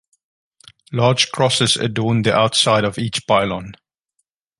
Large 0.91 1.29
crosses 1.31 1.77
adorn 1.77 2.23
the 2.23 2.33
outside 2.33 2.85
of 2.85 2.97
each 2.97 3.27
pylon. 3.27 3.73